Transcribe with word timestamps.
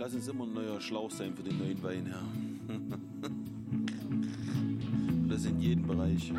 Lass 0.00 0.14
uns 0.14 0.28
immer 0.28 0.44
ein 0.44 0.54
neuer 0.54 0.80
Schlauch 0.80 1.10
sein 1.10 1.34
für 1.34 1.42
den 1.42 1.58
neuen 1.58 1.82
Wein, 1.82 2.06
Herr. 2.06 2.22
Das 5.28 5.44
in 5.44 5.60
jedem 5.60 5.86
Bereich. 5.86 6.32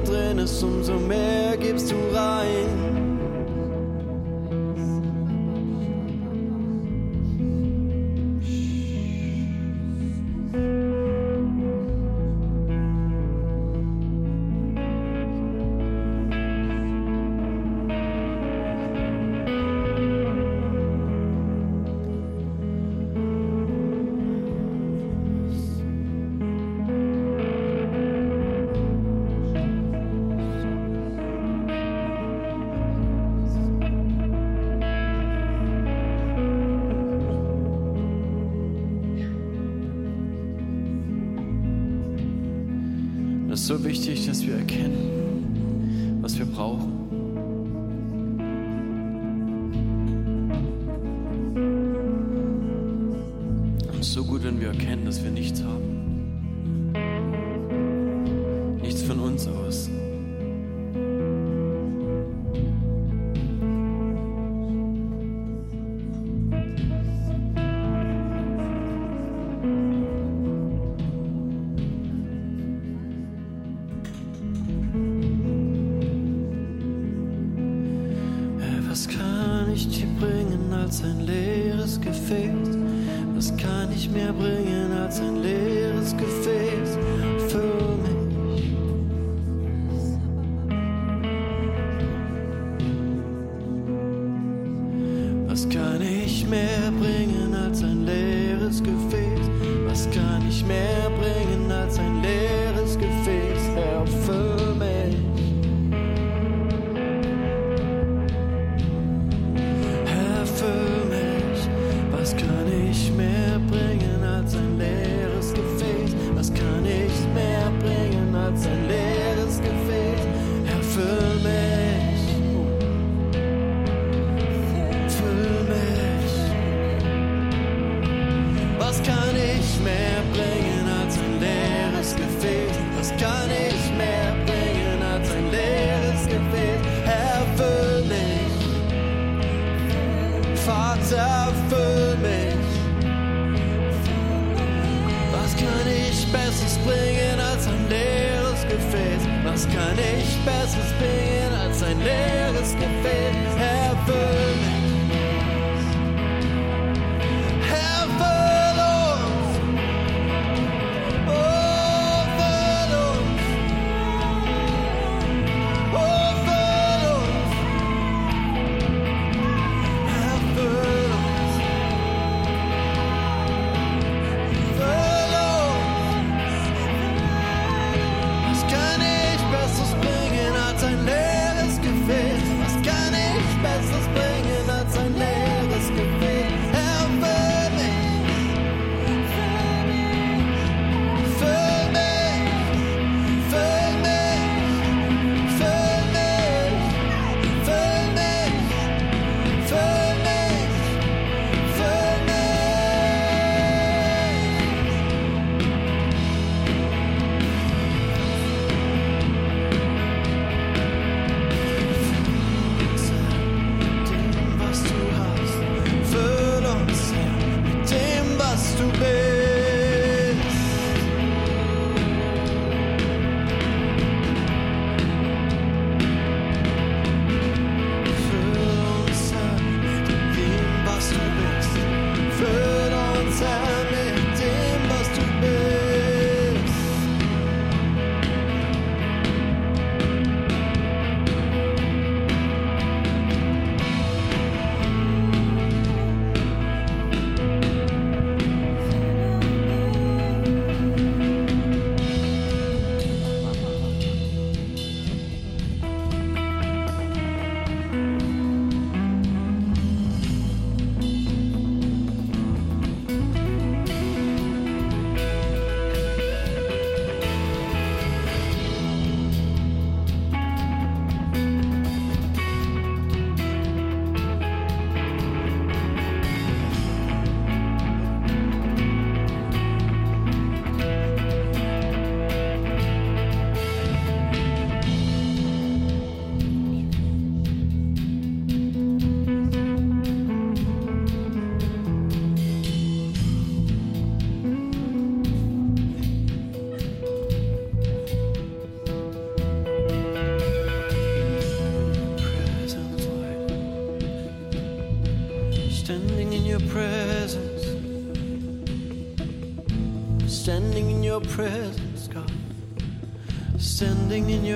drin 0.00 0.38
ist, 0.38 0.62
umso 0.62 0.98
mehr 0.98 1.56
gibst 1.56 1.90
du 1.90 1.96
rein. 2.14 2.95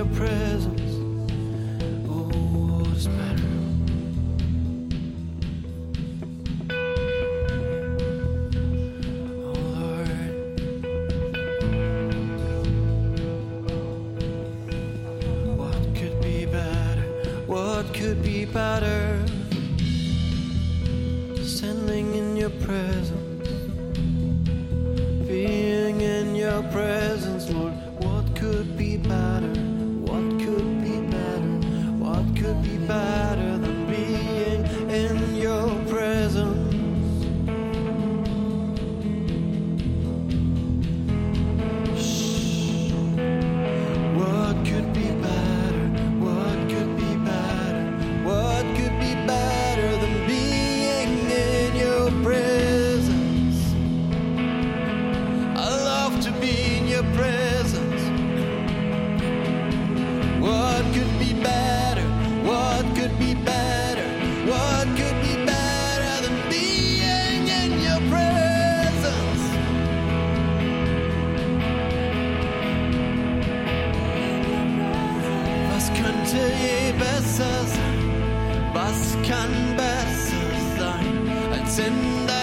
prayer. 0.04 0.49
könnte 76.30 76.46
je 76.62 76.92
besser 76.92 77.66
sein? 77.66 78.72
Was 78.72 79.12
kann 79.28 79.76
besser 79.76 80.78
sein 80.78 81.60
als 81.60 81.78
in 81.78 82.26
der 82.26 82.39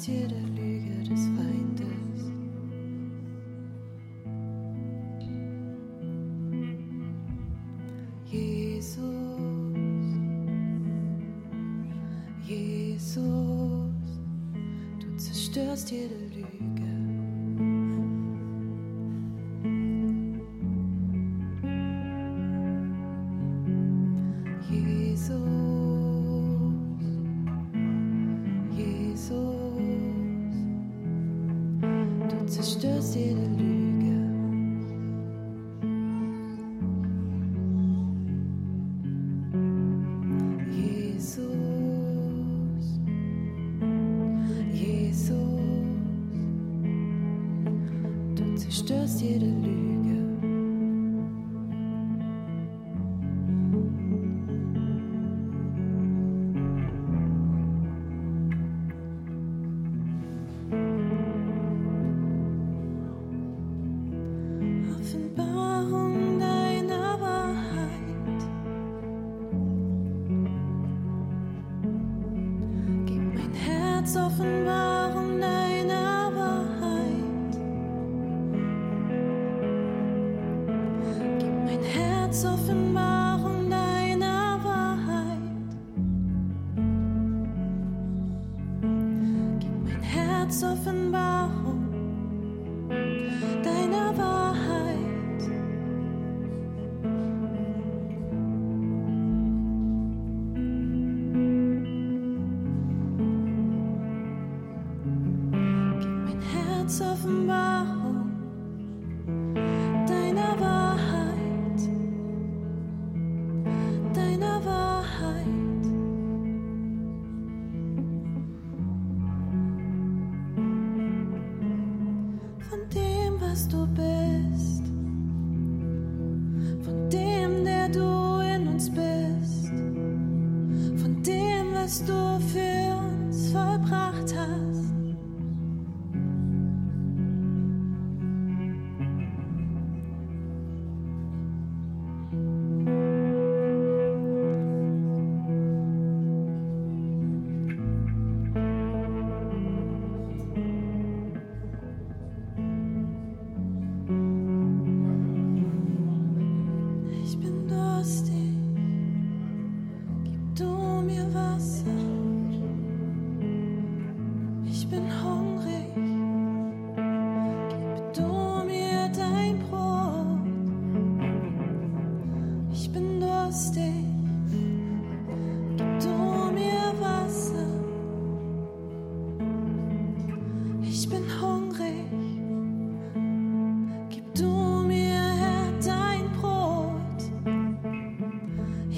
zerstörst 0.00 0.06
jede 0.06 0.40
Lüge 0.56 1.02
des 1.08 1.26
Feindes. 1.36 2.32
Jesus, 8.26 8.96
Jesus, 12.46 13.90
du 15.00 15.16
zerstörst 15.16 15.90
jede 15.90 16.14
Lüge. 16.34 16.79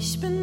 Ich 0.05 0.19
bin 0.19 0.42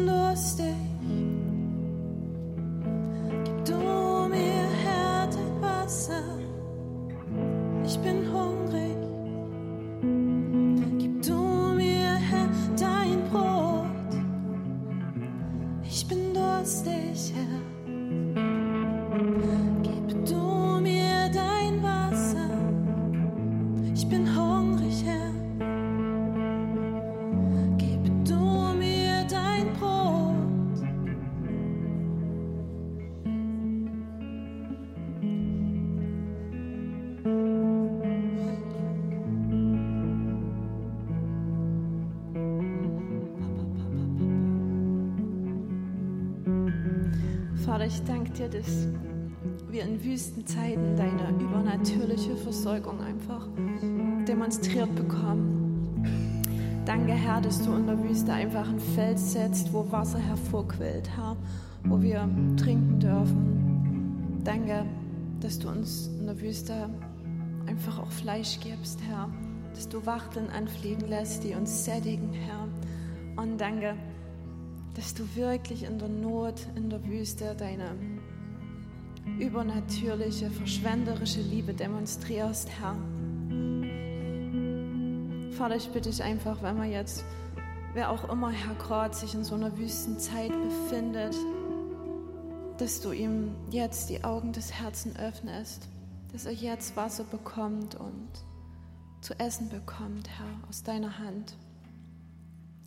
Vater, 47.81 47.93
ich 47.95 48.03
danke 48.03 48.31
dir, 48.33 48.47
dass 48.47 48.87
wir 49.71 49.83
in 49.83 50.03
Wüstenzeiten 50.03 50.95
deine 50.95 51.29
übernatürliche 51.41 52.35
Versorgung 52.35 53.01
einfach 53.01 53.47
demonstriert 54.27 54.93
bekommen. 54.93 56.03
Danke, 56.85 57.13
Herr, 57.13 57.41
dass 57.41 57.59
du 57.63 57.73
in 57.73 57.87
der 57.87 58.03
Wüste 58.03 58.33
einfach 58.33 58.69
ein 58.69 58.79
Fels 58.79 59.33
setzt, 59.33 59.73
wo 59.73 59.91
Wasser 59.91 60.19
hervorquillt, 60.19 61.09
Herr, 61.17 61.35
wo 61.85 61.99
wir 61.99 62.29
trinken 62.55 62.99
dürfen. 62.99 64.41
Danke, 64.43 64.85
dass 65.39 65.57
du 65.57 65.69
uns 65.69 66.11
in 66.19 66.27
der 66.27 66.39
Wüste 66.39 66.87
einfach 67.65 67.97
auch 67.97 68.11
Fleisch 68.11 68.59
gibst, 68.59 68.99
Herr, 69.09 69.27
dass 69.73 69.89
du 69.89 70.05
Wachteln 70.05 70.51
anfliegen 70.51 71.07
lässt, 71.07 71.43
die 71.43 71.55
uns 71.55 71.83
sättigen, 71.83 72.31
Herr. 72.31 72.67
Und 73.41 73.59
danke, 73.59 73.95
dass 75.01 75.15
du 75.15 75.35
wirklich 75.35 75.81
in 75.81 75.97
der 75.97 76.09
Not, 76.09 76.67
in 76.75 76.91
der 76.91 77.03
Wüste 77.03 77.55
deine 77.55 77.95
übernatürliche, 79.39 80.51
verschwenderische 80.51 81.41
Liebe 81.41 81.73
demonstrierst, 81.73 82.69
Herr. 82.69 82.95
Vater, 85.57 85.75
ich 85.75 85.89
bitte 85.89 86.11
dich 86.11 86.21
einfach, 86.21 86.61
wenn 86.61 86.77
man 86.77 86.91
jetzt, 86.91 87.25
wer 87.95 88.11
auch 88.11 88.29
immer, 88.29 88.51
Herr 88.51 88.75
Gott, 88.75 89.15
sich 89.15 89.33
in 89.33 89.43
so 89.43 89.55
einer 89.55 89.75
Wüstenzeit 89.75 90.51
befindet, 90.51 91.35
dass 92.77 93.01
du 93.01 93.11
ihm 93.11 93.55
jetzt 93.71 94.11
die 94.11 94.23
Augen 94.23 94.53
des 94.53 94.71
Herzens 94.71 95.17
öffnest, 95.17 95.87
dass 96.31 96.45
er 96.45 96.53
jetzt 96.53 96.95
Wasser 96.95 97.23
bekommt 97.23 97.95
und 97.95 98.29
zu 99.21 99.33
essen 99.39 99.67
bekommt, 99.69 100.29
Herr, 100.29 100.69
aus 100.69 100.83
deiner 100.83 101.17
Hand. 101.17 101.55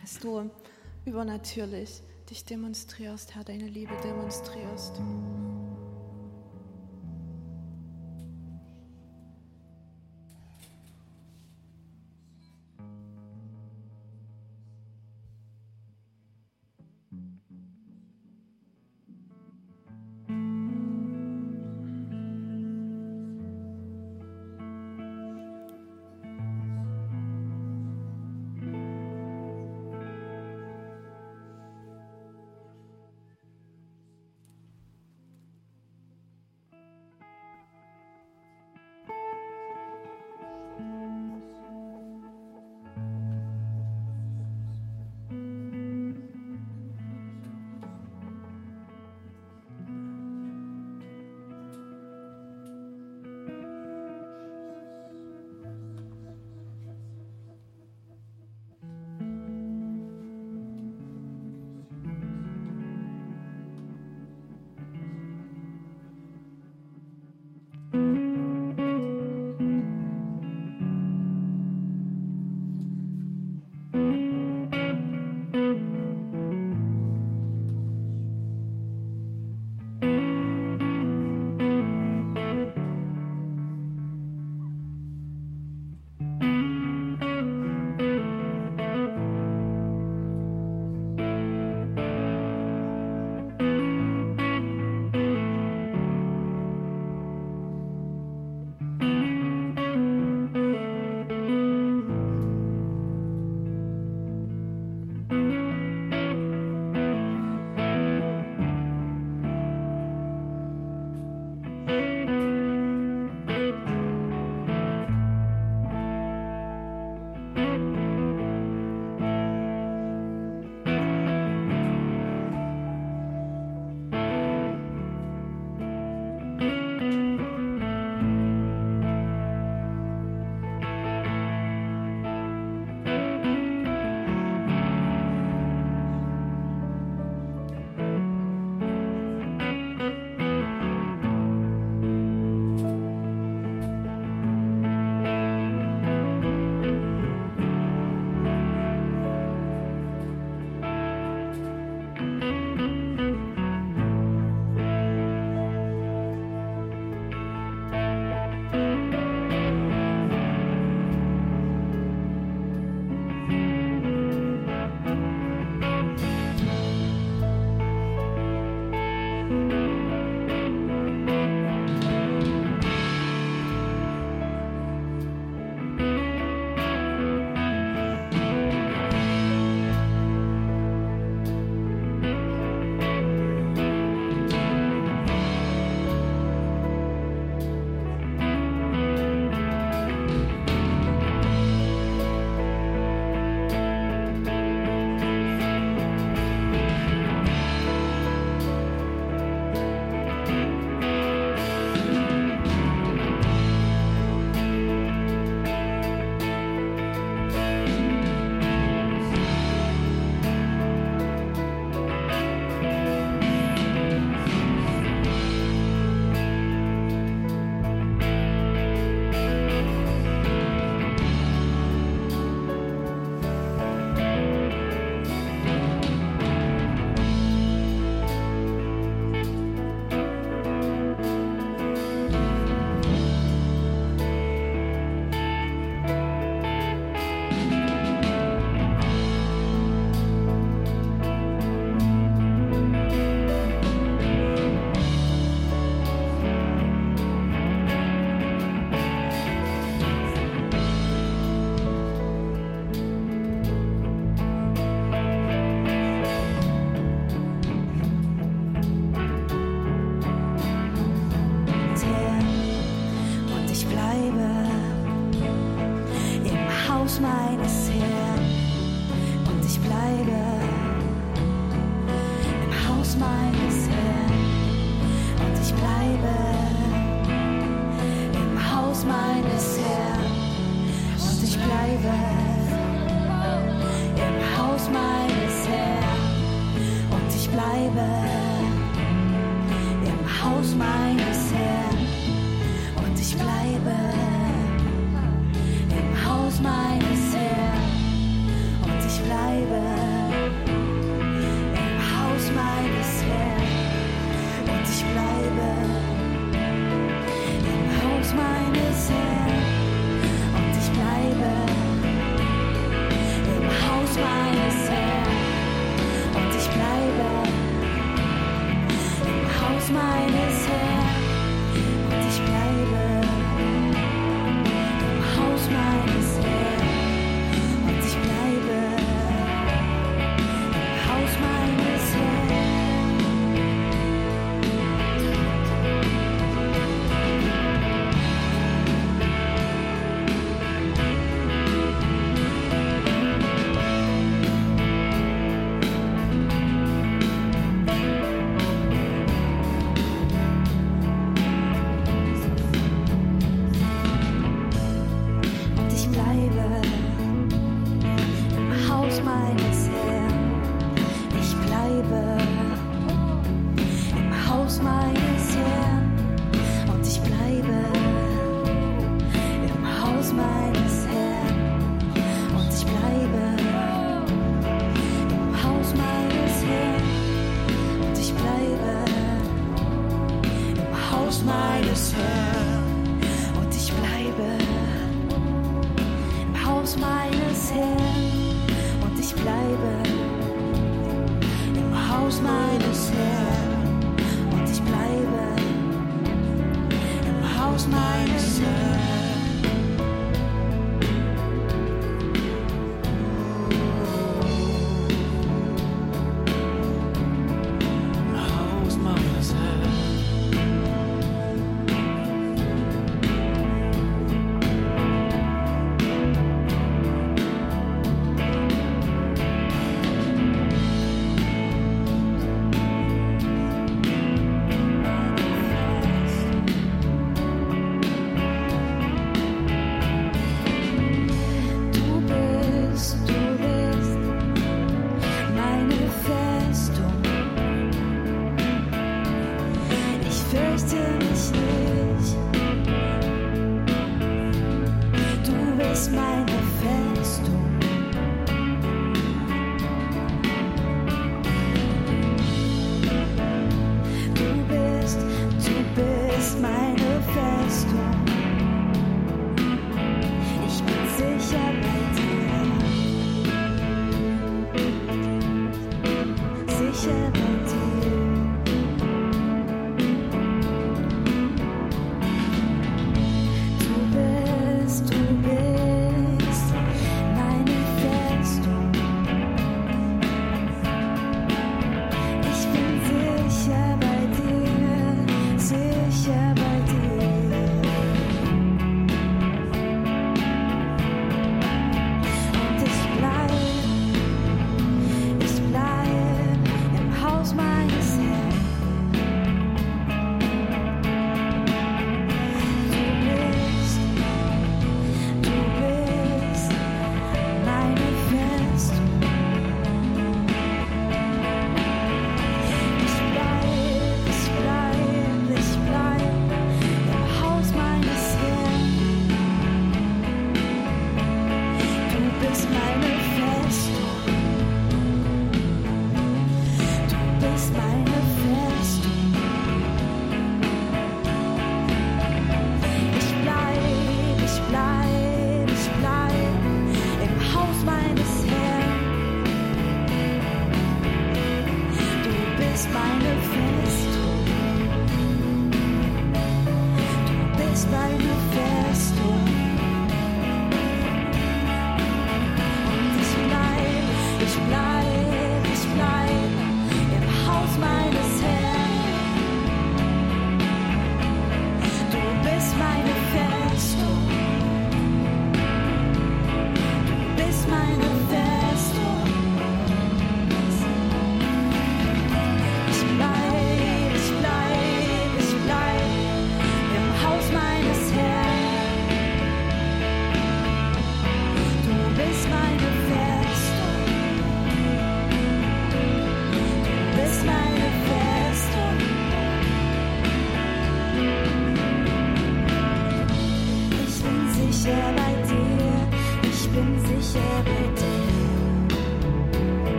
Dass 0.00 0.18
du 0.18 0.50
übernatürlich 1.04 2.02
dich 2.30 2.44
demonstrierst, 2.44 3.34
Herr, 3.34 3.44
deine 3.44 3.66
Liebe 3.66 3.92
demonstrierst. 4.04 5.00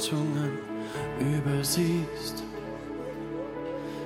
Erwartungen 0.00 0.58
übersiehst. 1.20 2.42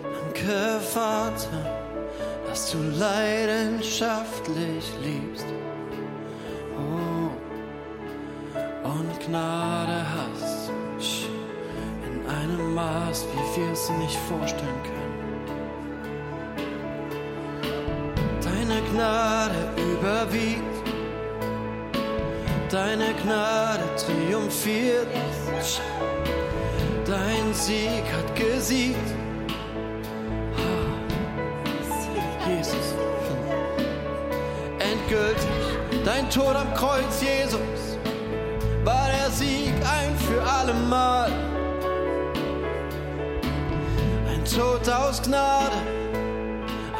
Danke, 0.03 0.81
Vater, 0.81 1.81
dass 2.49 2.73
du 2.73 2.79
leidenschaftlich 2.99 4.93
liebst. 5.05 5.47
Oh, 6.77 7.31
und 8.89 9.21
Gnade 9.25 10.05
hast 10.17 10.71
in 12.07 12.27
einem 12.29 12.75
Maß, 12.75 13.27
wie 13.33 13.61
wir 13.61 13.73
es 13.73 13.91
nicht 13.91 14.19
vorstellen 14.29 14.83
können. 14.83 15.15
Deine 18.43 18.83
Gnade 18.93 19.61
überwiegt, 19.77 20.85
deine 22.69 23.15
Gnade 23.23 23.85
triumphiert, 23.97 25.07
dein 27.07 27.55
Sieg 27.55 28.05
hat 28.17 28.37
gesiegt. 28.37 28.99
Jesus, 32.47 32.95
endgültig, 34.79 35.49
dein 36.05 36.29
Tod 36.29 36.55
am 36.55 36.73
Kreuz, 36.75 37.23
Jesus, 37.23 37.99
war 38.85 39.09
der 39.09 39.31
Sieg 39.31 39.73
ein 39.99 40.15
für 40.19 40.43
alle 40.43 40.75
Mal. 40.75 41.31
Ein 44.29 44.45
Tod 44.45 44.89
aus 44.89 45.23
Gnade 45.23 45.77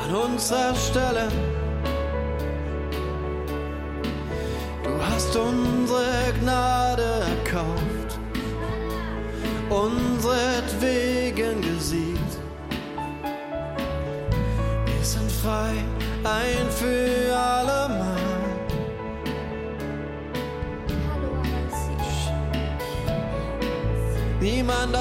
an 0.03 0.15
unserer 0.15 0.75
Stelle. 0.75 1.29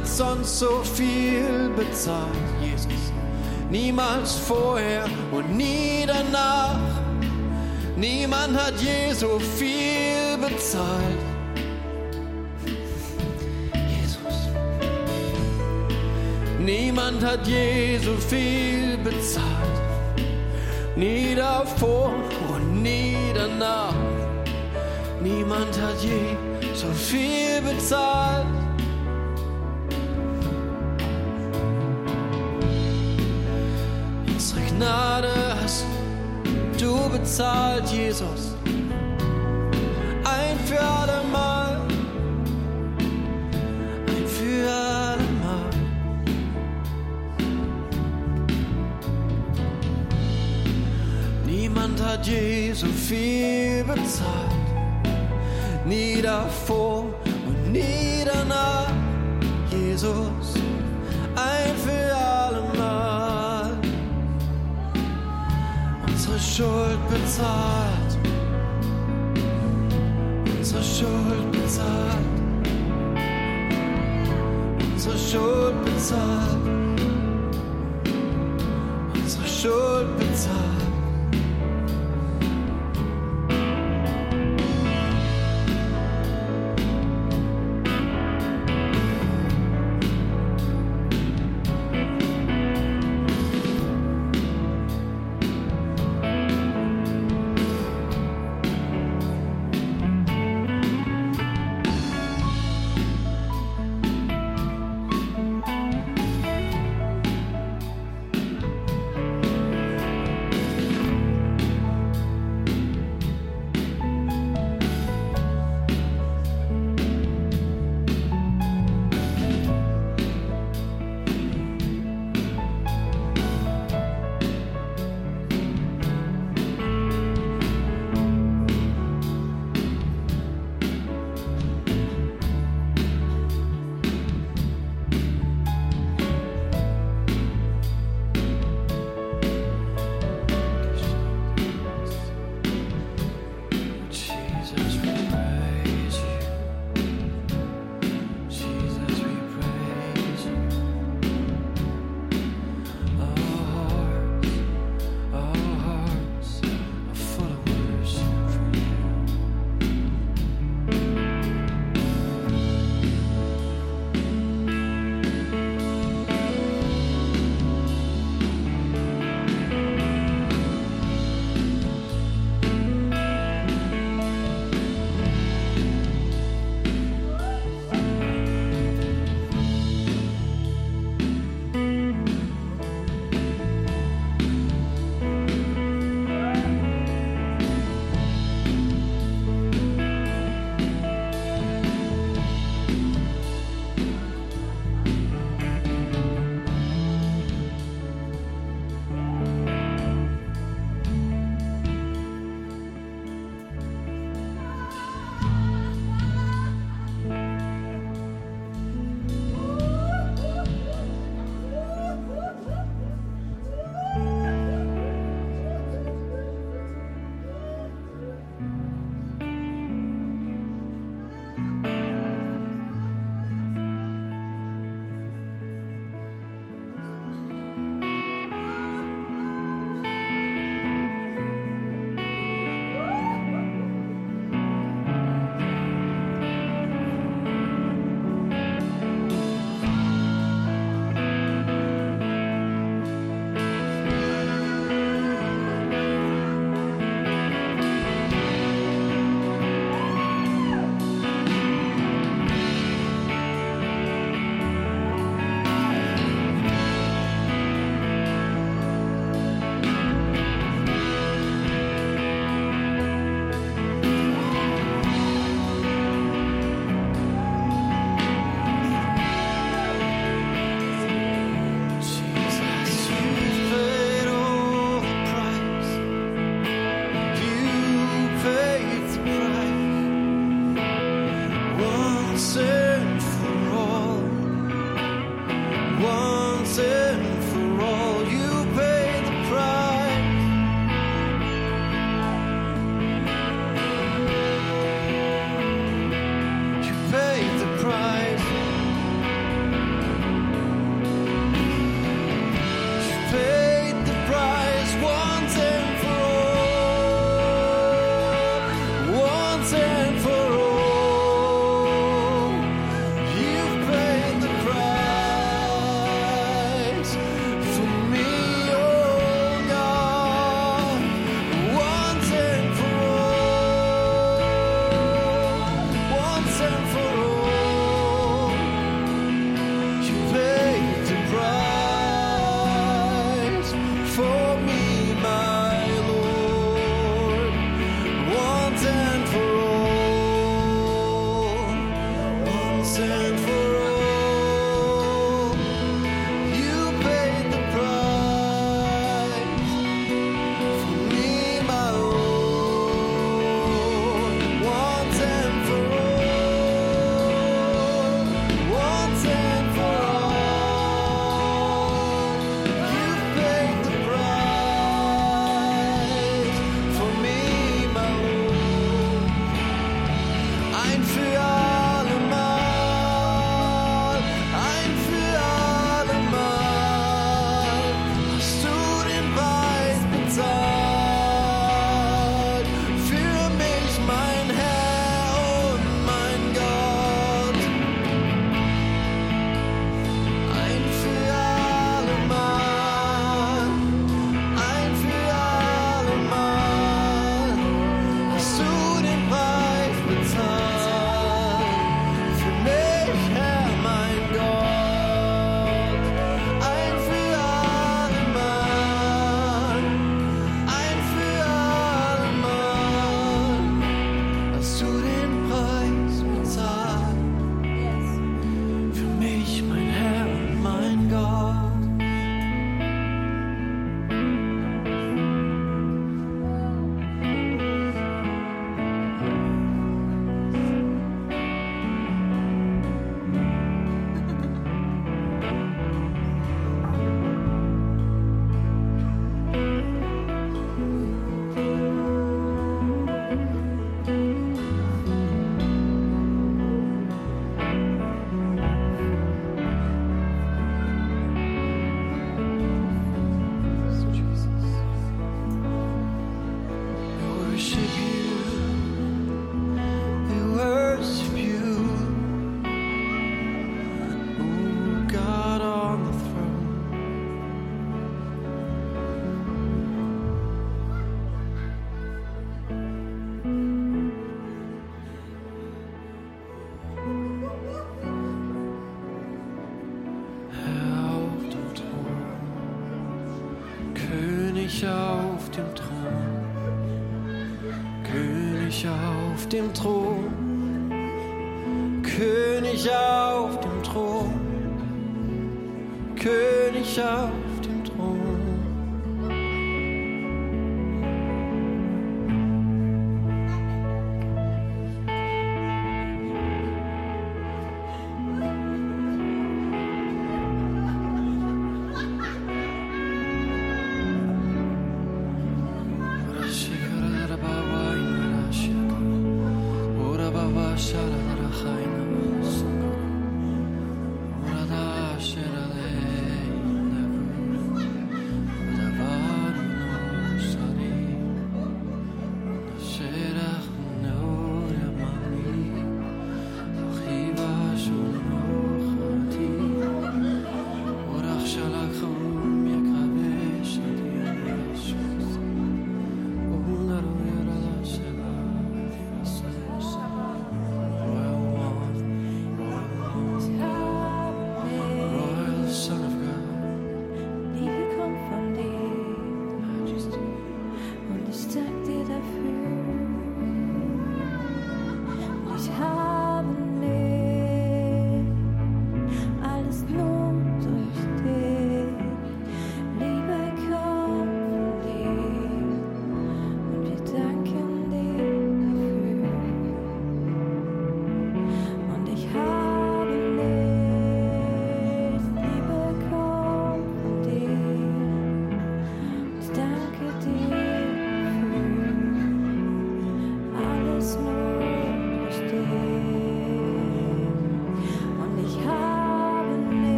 Hat 0.00 0.08
sonst 0.08 0.58
so 0.58 0.82
viel 0.82 1.70
bezahlt, 1.76 2.48
Jesus. 2.62 3.12
Niemals 3.70 4.34
vorher 4.34 5.04
und 5.30 5.56
nie 5.56 6.06
danach. 6.06 6.80
Niemand 7.96 8.56
hat 8.56 8.80
je 8.80 9.14
so 9.14 9.38
viel 9.38 10.38
bezahlt. 10.38 11.22
Jesus. 13.74 14.48
Niemand 16.58 17.22
hat 17.22 17.46
je 17.46 17.98
so 17.98 18.14
viel 18.16 18.96
bezahlt. 19.04 19.80
Nie 20.96 21.34
davor 21.34 22.14
und 22.54 22.82
nie 22.82 23.18
danach. 23.34 23.94
Niemand 25.22 25.78
hat 25.78 26.02
je 26.02 26.36
so 26.74 26.88
viel 26.94 27.60
bezahlt. 27.60 28.69
Gnade 34.80 35.28
hast 35.60 35.84
du 36.78 37.10
bezahlt, 37.10 37.86
Jesus. 37.92 38.56
Ein 40.24 40.58
für 40.64 40.80
alle 40.80 41.22
Mal. 41.30 41.82
Ein 44.08 44.26
für 44.26 44.70
alle 44.70 45.28
Mal. 45.44 45.70
Niemand 51.44 52.02
hat 52.02 52.26
je 52.26 52.72
viel 52.74 53.84
bezahlt. 53.84 54.64
Nie 55.84 56.22
davor 56.22 57.04
und 57.46 57.70
nie 57.70 58.24
danach. 58.24 58.90
Jesus, 59.70 60.39
Schuld 66.60 67.08
bezahlt. 67.08 68.18
Unsere 70.58 70.82
Schuld 70.82 71.52
bezahlt. 71.52 72.26
Unsere 74.92 75.16
Schuld 75.16 75.84
bezahlt. 75.86 76.58
Unsere 79.14 79.46
Schuld 79.46 80.18
bezahlt. 80.18 80.69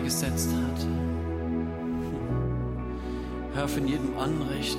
freigesetzt 0.00 0.50
hat. 0.52 0.86
Herr, 3.54 3.68
von 3.68 3.86
jedem 3.86 4.16
Anrecht, 4.18 4.78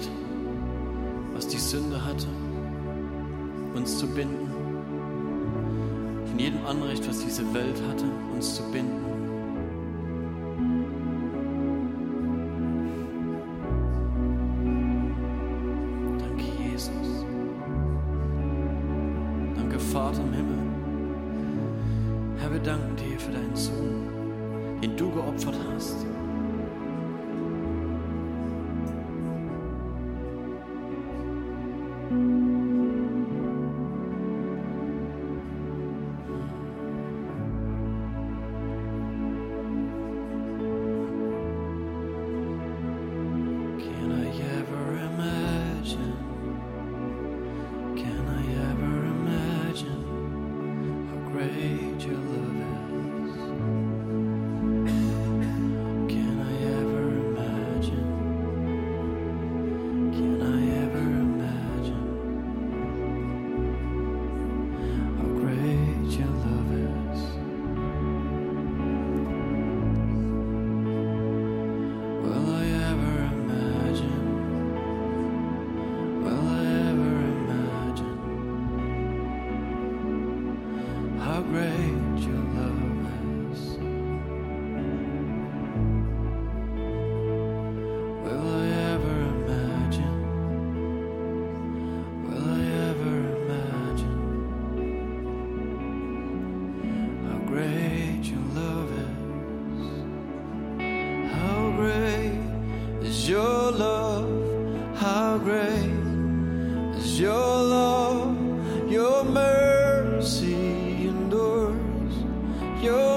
was 1.33 1.47
die 1.47 1.57
Sünde 1.57 2.03
hatte, 2.03 2.27
uns 3.75 3.99
zu 3.99 4.07
binden. 4.07 4.49
Von 6.25 6.39
jedem 6.39 6.65
Anrecht, 6.65 7.07
was 7.07 7.19
diese 7.23 7.53
Welt 7.53 7.79
hatte, 7.87 8.05
uns 8.33 8.55
zu 8.55 8.63
binden 8.71 9.10
geopfert 25.21 25.55
hast. 25.73 25.95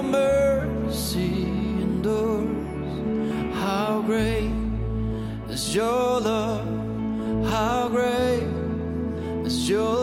mercy 0.05 1.44
endures. 1.86 3.55
How 3.55 4.02
great 4.06 4.52
is 5.48 5.74
your 5.74 6.20
love? 6.20 6.66
How 7.51 7.89
great 7.89 8.48
is 9.47 9.68
your 9.68 9.93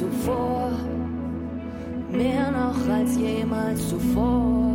zuvor, 0.00 0.70
mehr 2.10 2.50
noch 2.50 2.88
als 2.88 3.16
jemals 3.16 3.88
zuvor, 3.88 4.72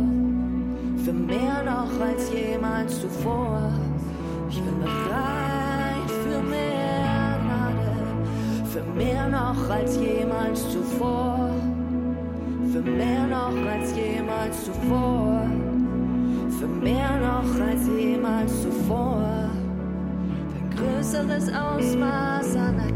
für 1.04 1.12
mehr 1.12 1.62
noch 1.64 2.00
als 2.00 2.30
jemals 2.32 3.00
zuvor. 3.00 3.70
Ich 4.48 4.60
bin 4.62 4.78
bereit 4.80 6.10
für 6.22 6.42
mehr 6.42 7.38
Gnade, 7.44 8.66
für 8.72 8.82
mehr 8.96 9.28
noch 9.28 9.70
als 9.70 9.96
jemals 9.96 10.70
zuvor, 10.70 11.50
für 12.72 12.82
mehr 12.82 13.26
noch 13.26 13.56
als 13.72 13.94
jemals 13.96 14.64
zuvor, 14.64 15.42
für 16.58 16.68
mehr 16.68 17.18
noch 17.20 17.60
als 17.68 17.86
jemals 17.86 18.62
zuvor. 18.62 19.50
Für 20.52 20.76
größeres 20.76 21.48
Ausmaß 21.52 22.56
an 22.56 22.78
Erkenntnis, 22.78 22.95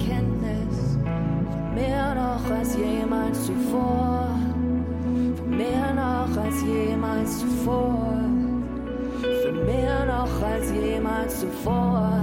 mehr 1.81 2.15
noch 2.15 2.51
als 2.51 2.77
jemals 2.77 3.47
zuvor, 3.47 4.29
für 5.37 5.43
mehr 5.45 5.95
noch 5.95 6.37
als 6.45 6.63
jemals 6.63 7.41
zuvor. 7.41 8.21
Für 9.43 9.53
mehr 9.53 10.07
noch 10.07 10.43
als 10.43 10.71
jemals 10.71 11.41
zuvor, 11.41 12.23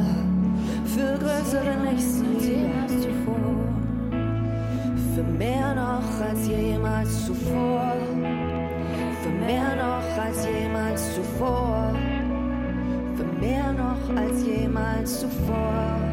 für 0.86 1.18
größere 1.20 1.76
Nächsten 1.84 2.38
als 2.38 2.46
jemals 2.46 3.02
zuvor, 3.02 3.44
für 5.16 5.24
mehr 5.24 5.76
noch 5.76 6.28
als 6.28 6.48
jemals 6.48 7.26
zuvor, 7.26 7.94
für 9.22 9.30
mehr 9.46 9.76
noch 9.76 10.24
als 10.24 10.46
jemals 10.46 11.16
zuvor, 11.16 11.94
für 13.16 13.46
mehr 13.46 13.74
noch 13.74 14.22
als 14.22 14.46
jemals 14.46 15.20
zuvor. 15.22 16.07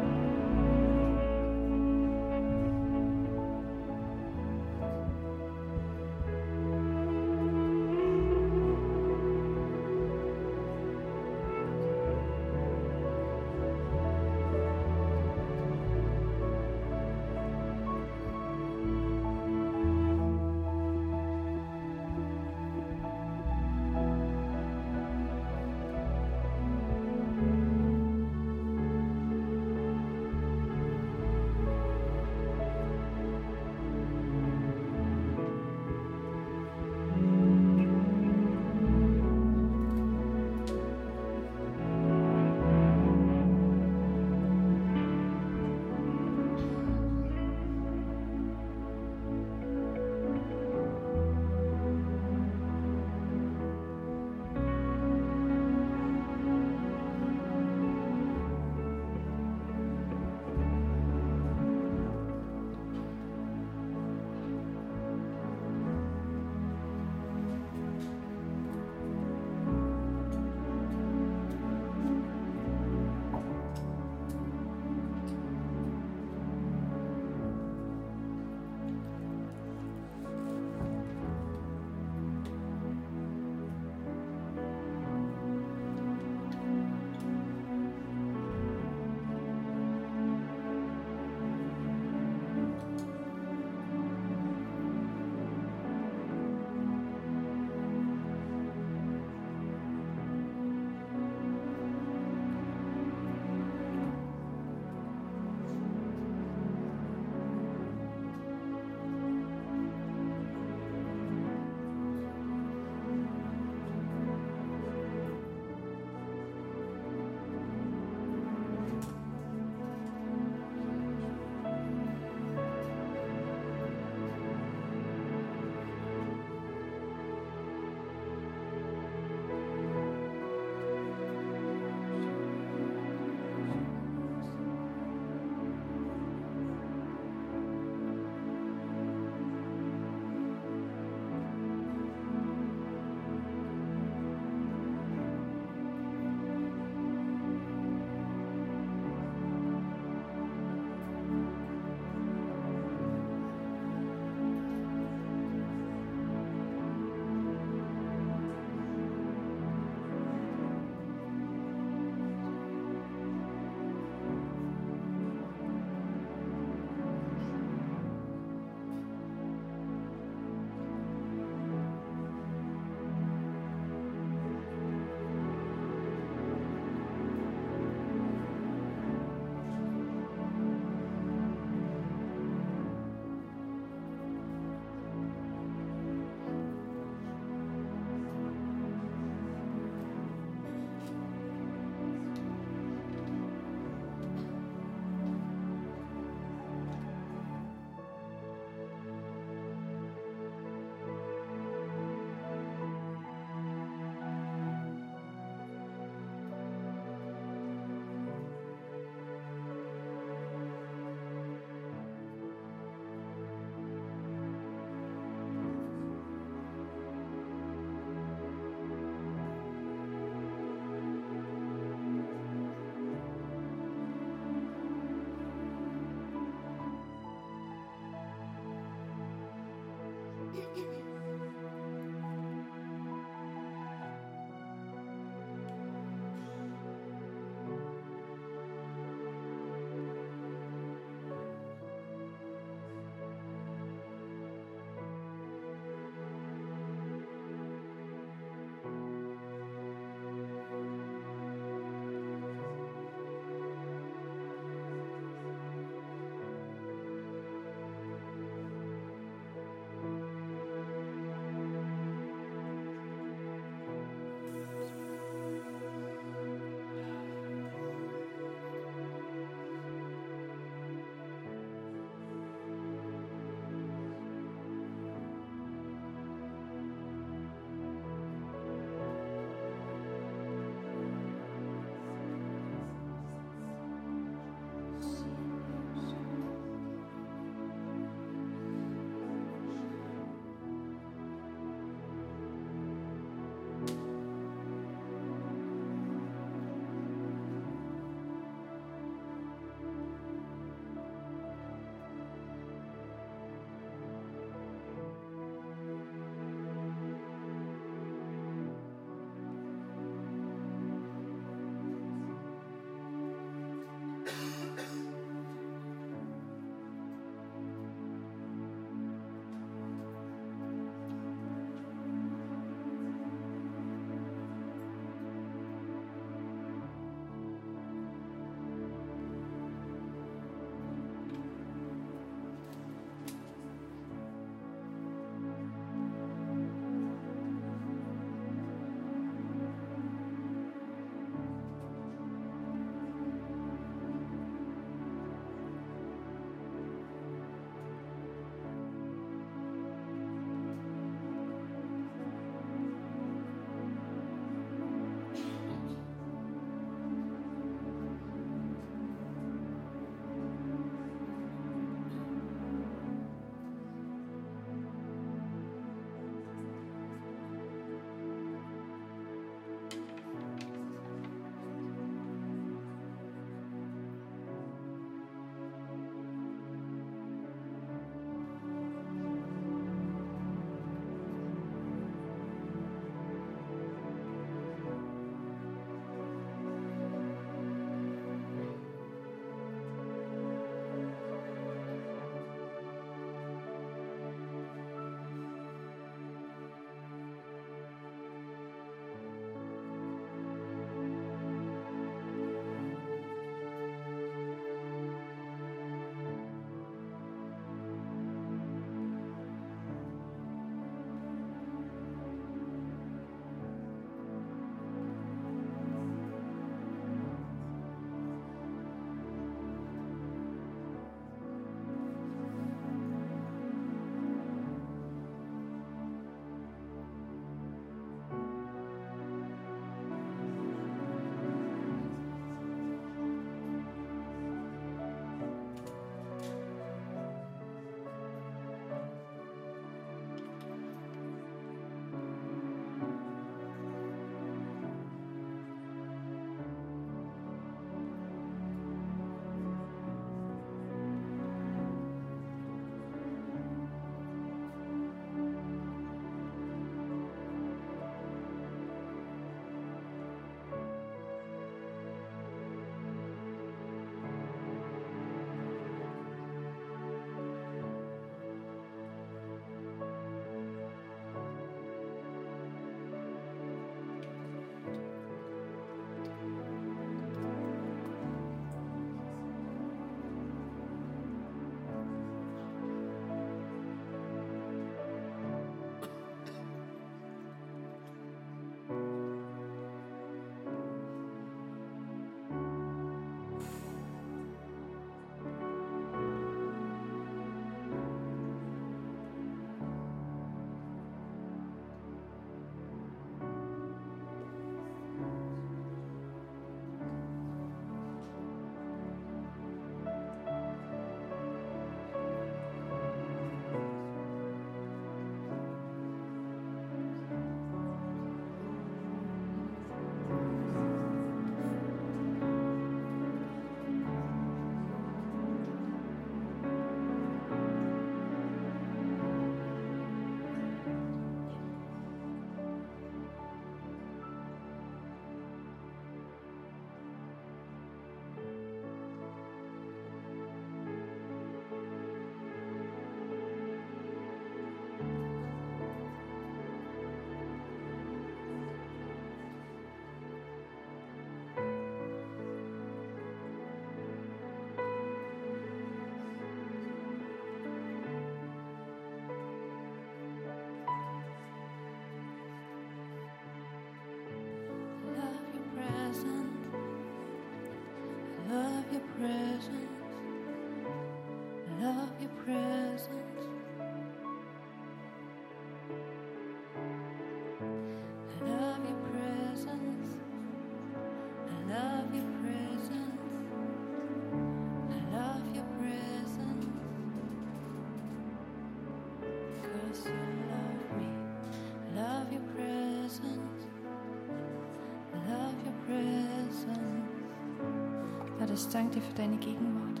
Ich 598.62 598.72
danke 598.72 598.94
dir 598.94 599.02
für 599.02 599.14
deine 599.14 599.36
Gegenwart, 599.38 600.00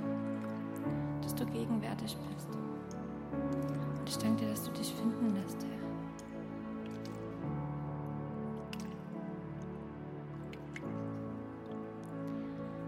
dass 1.22 1.34
du 1.34 1.44
gegenwärtig 1.46 2.16
bist. 2.32 2.48
Und 3.98 4.08
ich 4.08 4.16
danke 4.18 4.44
dir, 4.44 4.50
dass 4.50 4.62
du 4.64 4.70
dich 4.72 4.94
finden 4.94 5.34
lässt, 5.34 5.58
Herr. 5.64 5.72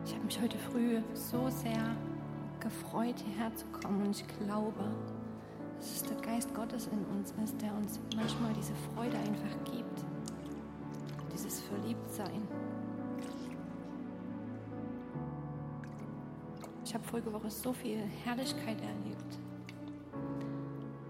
Ich 0.07 0.15
habe 0.15 0.25
mich 0.25 0.41
heute 0.41 0.59
früh 0.59 1.01
so 1.15 1.49
sehr 1.51 1.97
gefreut, 2.61 3.17
hierher 3.19 3.55
zu 3.57 3.67
kommen 3.67 4.07
und 4.07 4.11
ich 4.11 4.27
glaube, 4.39 4.85
dass 5.77 5.97
es 5.97 6.03
der 6.05 6.17
Geist 6.19 6.55
Gottes 6.55 6.87
in 6.87 7.05
uns 7.17 7.35
ist, 7.43 7.61
der 7.61 7.75
uns 7.75 8.01
manchmal 8.15 8.53
diese 8.53 8.75
Freude 8.95 9.17
einfach 9.19 9.65
gibt. 9.65 10.05
Dieses 11.33 11.61
Verliebtsein. 11.63 12.43
Ich 16.95 16.97
habe 16.97 17.09
vorige 17.09 17.33
Woche 17.33 17.51
so 17.51 17.73
viel 17.73 17.99
Herrlichkeit 18.23 18.81
erlebt. 18.81 19.39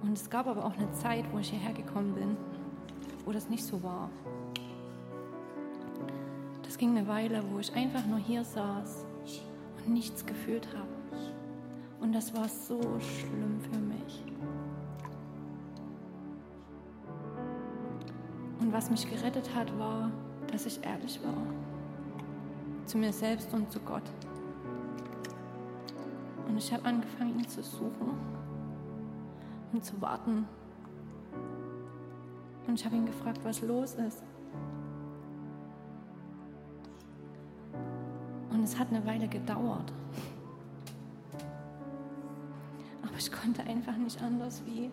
Und 0.01 0.15
es 0.15 0.31
gab 0.31 0.47
aber 0.47 0.65
auch 0.65 0.73
eine 0.79 0.91
Zeit, 0.93 1.27
wo 1.31 1.39
ich 1.39 1.51
hierher 1.51 1.75
gekommen 1.75 2.15
bin, 2.15 2.39
wo 3.27 3.33
das 3.33 3.51
nicht 3.51 3.63
so 3.63 3.83
war. 3.83 4.09
Das 6.63 6.79
ging 6.79 6.97
eine 6.97 7.07
Weile, 7.07 7.45
wo 7.51 7.59
ich 7.59 7.71
einfach 7.75 8.07
nur 8.07 8.19
hier 8.19 8.45
saß 8.45 9.05
und 9.77 9.93
nichts 9.93 10.25
gefühlt 10.25 10.67
habe. 10.69 10.89
Und 12.01 12.15
das 12.15 12.35
war 12.35 12.49
so 12.49 12.81
schlimm 12.99 13.61
für 13.61 13.79
mich. 13.79 14.25
Und 18.59 18.73
was 18.73 18.89
mich 18.89 19.07
gerettet 19.11 19.55
hat, 19.55 19.79
war, 19.79 20.11
dass 20.51 20.65
ich 20.65 20.83
ehrlich 20.83 21.21
war. 21.23 21.43
Zu 22.87 22.97
mir 22.97 23.13
selbst 23.13 23.53
und 23.53 23.71
zu 23.71 23.81
Gott. 23.81 24.11
Und 26.55 26.59
ich 26.59 26.73
habe 26.73 26.85
angefangen, 26.85 27.37
ihn 27.37 27.49
zu 27.49 27.65
suchen 27.65 28.17
und 29.73 29.85
zu 29.85 30.01
warten. 30.01 30.47
Und 32.69 32.79
ich 32.79 32.87
habe 32.87 32.95
ihn 32.95 33.07
gefragt, 33.07 33.41
was 33.43 33.61
los 33.61 33.95
ist. 33.95 34.23
Und 38.53 38.63
es 38.63 38.79
hat 38.79 38.87
eine 38.91 39.05
Weile 39.05 39.27
gedauert. 39.27 39.93
Aber 43.03 43.17
ich 43.19 43.33
konnte 43.33 43.65
einfach 43.65 43.97
nicht 43.97 44.23
anders, 44.23 44.63
wie 44.65 44.93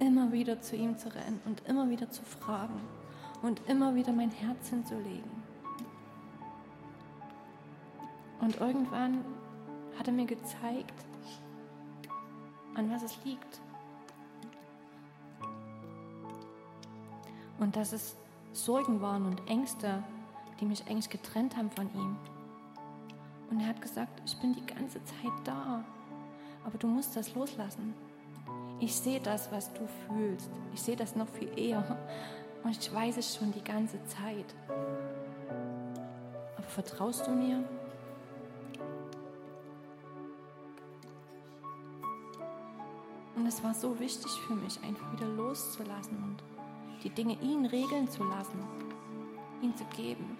immer 0.00 0.32
wieder 0.32 0.60
zu 0.60 0.74
ihm 0.74 0.98
zu 0.98 1.14
rennen 1.14 1.38
und 1.44 1.62
immer 1.68 1.88
wieder 1.88 2.10
zu 2.10 2.24
fragen 2.24 2.80
und 3.42 3.62
immer 3.68 3.94
wieder 3.94 4.10
mein 4.10 4.32
Herz 4.32 4.70
hinzulegen. 4.70 5.30
Und 8.40 8.56
irgendwann 8.58 9.24
hat 10.00 10.06
er 10.08 10.14
mir 10.14 10.24
gezeigt, 10.24 11.04
an 12.74 12.90
was 12.90 13.02
es 13.02 13.22
liegt. 13.22 13.60
Und 17.58 17.76
dass 17.76 17.92
es 17.92 18.16
Sorgen 18.54 19.02
waren 19.02 19.26
und 19.26 19.46
Ängste, 19.46 20.02
die 20.58 20.64
mich 20.64 20.86
eigentlich 20.88 21.10
getrennt 21.10 21.54
haben 21.54 21.70
von 21.70 21.92
ihm. 21.92 22.16
Und 23.50 23.60
er 23.60 23.66
hat 23.66 23.82
gesagt, 23.82 24.22
ich 24.24 24.40
bin 24.40 24.54
die 24.54 24.64
ganze 24.64 25.04
Zeit 25.04 25.32
da, 25.44 25.84
aber 26.64 26.78
du 26.78 26.86
musst 26.86 27.14
das 27.14 27.34
loslassen. 27.34 27.92
Ich 28.78 28.96
sehe 28.96 29.20
das, 29.20 29.52
was 29.52 29.70
du 29.74 29.86
fühlst. 30.08 30.50
Ich 30.72 30.80
sehe 30.80 30.96
das 30.96 31.14
noch 31.14 31.28
viel 31.28 31.58
eher. 31.58 31.98
Und 32.64 32.70
ich 32.70 32.94
weiß 32.94 33.18
es 33.18 33.36
schon 33.36 33.52
die 33.52 33.62
ganze 33.62 34.02
Zeit. 34.04 34.54
Aber 36.56 36.66
vertraust 36.68 37.26
du 37.26 37.32
mir? 37.32 37.62
Es 43.50 43.64
war 43.64 43.74
so 43.74 43.98
wichtig 43.98 44.30
für 44.46 44.54
mich, 44.54 44.80
einfach 44.84 45.12
wieder 45.12 45.26
loszulassen 45.26 46.16
und 46.22 46.42
die 47.02 47.10
Dinge 47.10 47.36
ihn 47.42 47.66
regeln 47.66 48.08
zu 48.08 48.22
lassen, 48.22 48.62
ihn 49.60 49.76
zu 49.76 49.84
geben. 49.86 50.38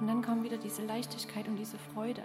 Und 0.00 0.06
dann 0.06 0.22
kam 0.22 0.42
wieder 0.42 0.56
diese 0.56 0.86
Leichtigkeit 0.86 1.46
und 1.48 1.56
diese 1.56 1.76
Freude. 1.78 2.22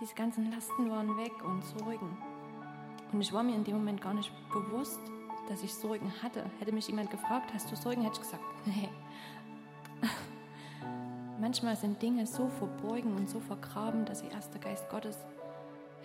Diese 0.00 0.14
ganzen 0.14 0.52
Lasten 0.52 0.88
waren 0.88 1.16
weg 1.16 1.32
und 1.44 1.64
Sorgen. 1.64 2.16
Und 3.10 3.20
ich 3.20 3.32
war 3.32 3.42
mir 3.42 3.56
in 3.56 3.64
dem 3.64 3.78
Moment 3.78 4.00
gar 4.00 4.14
nicht 4.14 4.30
bewusst, 4.52 5.00
dass 5.48 5.64
ich 5.64 5.74
Sorgen 5.74 6.12
hatte. 6.22 6.44
Hätte 6.60 6.70
mich 6.70 6.86
jemand 6.86 7.10
gefragt, 7.10 7.52
hast 7.52 7.70
du 7.70 7.74
Sorgen, 7.74 8.02
hätte 8.02 8.14
ich 8.14 8.22
gesagt, 8.22 8.44
nee. 8.64 8.88
Manchmal 11.40 11.74
sind 11.74 12.00
Dinge 12.00 12.28
so 12.28 12.48
verborgen 12.48 13.16
und 13.16 13.28
so 13.28 13.40
vergraben, 13.40 14.04
dass 14.04 14.20
sie 14.20 14.28
erst 14.28 14.54
der 14.54 14.60
Geist 14.60 14.88
Gottes 14.88 15.18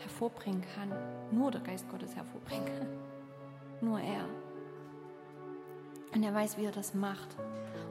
hervorbringen 0.02 0.64
kann. 0.76 0.92
Nur 1.32 1.52
der 1.52 1.62
Geist 1.62 1.90
Gottes 1.90 2.16
hervorbringen 2.16 2.66
kann. 2.66 2.88
Nur 3.82 4.00
er. 4.00 4.26
Und 6.14 6.24
er 6.24 6.34
weiß, 6.34 6.58
wie 6.58 6.66
er 6.66 6.72
das 6.72 6.94
macht. 6.94 7.36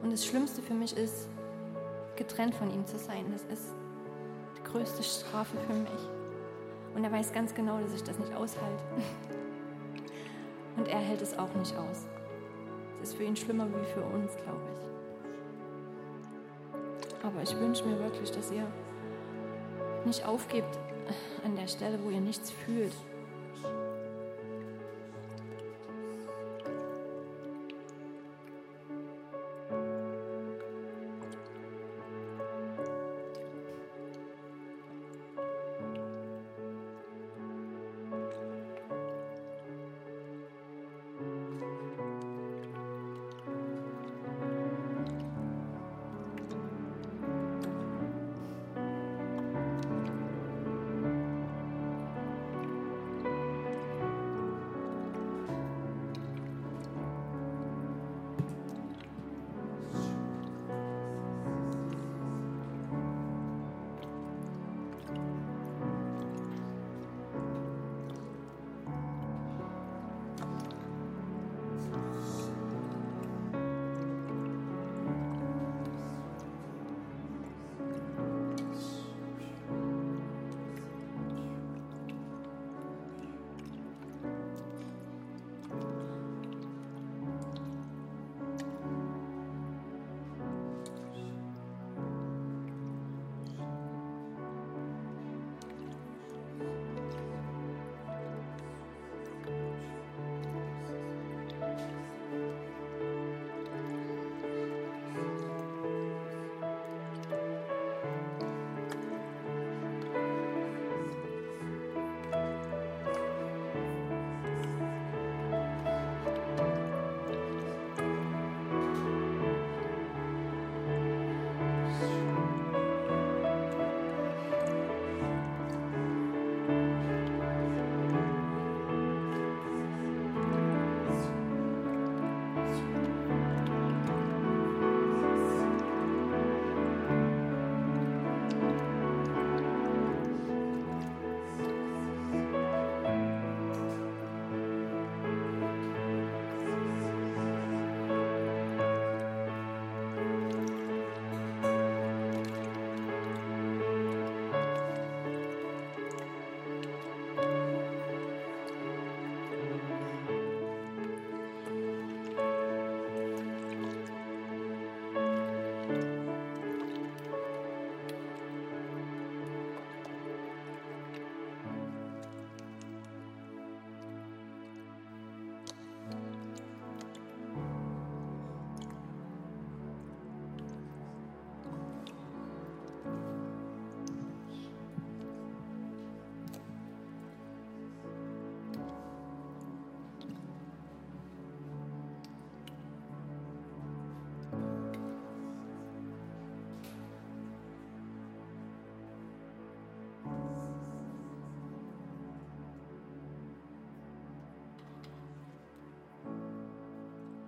Und 0.03 0.13
das 0.13 0.27
Schlimmste 0.27 0.63
für 0.63 0.75
mich 0.75 0.97
ist, 0.97 1.29
getrennt 2.17 2.55
von 2.55 2.71
ihm 2.71 2.87
zu 2.87 2.99
sein. 2.99 3.27
Das 3.33 3.45
ist 3.45 3.73
die 4.59 4.63
größte 4.65 5.03
Strafe 5.03 5.57
für 5.67 5.73
mich. 5.73 6.09
Und 6.95 7.05
er 7.05 7.13
weiß 7.13 7.33
ganz 7.33 7.55
genau, 7.55 7.79
dass 7.81 7.95
ich 7.95 8.03
das 8.03 8.19
nicht 8.19 8.35
aushalte. 8.35 8.85
Und 10.77 10.89
er 10.89 10.99
hält 10.99 11.23
es 11.23 11.39
auch 11.39 11.53
nicht 11.55 11.77
aus. 11.77 12.07
Es 13.03 13.11
ist 13.11 13.17
für 13.17 13.25
ihn 13.25 13.37
schlimmer 13.37 13.69
wie 13.69 13.85
für 13.93 14.03
uns, 14.03 14.37
glaube 14.37 14.61
ich. 14.73 14.79
Aber 17.25 17.43
ich 17.43 17.57
wünsche 17.59 17.85
mir 17.85 17.99
wirklich, 17.99 18.31
dass 18.31 18.51
ihr 18.51 18.67
nicht 20.05 20.25
aufgebt 20.25 20.79
an 21.45 21.57
der 21.57 21.69
Stelle, 21.69 21.99
wo 22.03 22.11
ihr 22.11 22.21
nichts 22.21 22.51
fühlt, 22.51 22.93